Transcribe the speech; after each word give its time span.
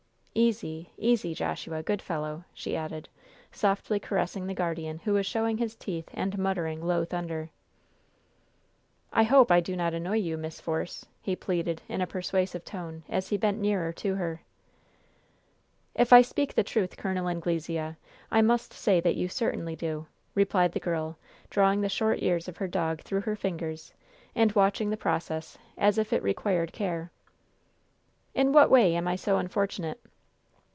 Easy 0.33 0.89
easy, 0.97 1.35
Joshua, 1.35 1.83
good 1.83 2.01
fellow!" 2.01 2.45
she 2.53 2.73
added, 2.75 3.09
softly 3.51 3.99
caressing 3.99 4.47
the 4.47 4.53
guardian 4.53 4.99
who 4.99 5.11
was 5.11 5.25
showing 5.25 5.57
his 5.57 5.75
teeth 5.75 6.07
and 6.13 6.37
muttering 6.37 6.81
low 6.81 7.03
thunder. 7.03 7.49
"I 9.11 9.23
hope 9.23 9.51
I 9.51 9.59
do 9.59 9.75
not 9.75 9.93
annoy 9.93 10.15
you. 10.15 10.37
Miss 10.37 10.61
Force," 10.61 11.05
he 11.21 11.35
pleaded, 11.35 11.81
in 11.89 11.99
a 11.99 12.07
persuasive 12.07 12.63
tone, 12.63 13.03
as 13.09 13.27
he 13.27 13.35
bent 13.35 13.59
nearer 13.59 13.91
to 13.91 14.15
her. 14.15 14.41
"If 15.95 16.13
I 16.13 16.21
speak 16.21 16.55
the 16.55 16.63
truth, 16.63 16.95
Col. 16.95 17.27
Anglesea, 17.27 17.97
I 18.31 18.41
must 18.41 18.71
say 18.71 19.01
that 19.01 19.15
you 19.17 19.27
certainly 19.27 19.75
do," 19.75 20.07
replied 20.33 20.71
the 20.71 20.79
girl, 20.79 21.17
drawing 21.49 21.81
the 21.81 21.89
short 21.89 22.23
ears 22.23 22.47
of 22.47 22.55
her 22.55 22.69
dog 22.69 23.01
through 23.01 23.21
her 23.21 23.35
fingers 23.35 23.93
and 24.33 24.53
watching 24.53 24.91
the 24.91 24.97
process 24.97 25.57
as 25.77 25.97
if 25.97 26.13
it 26.13 26.23
required 26.23 26.71
care. 26.71 27.11
"In 28.33 28.53
what 28.53 28.69
way 28.71 28.95
am 28.95 29.09
I 29.09 29.17
so 29.17 29.37
unfortunate?" 29.37 29.99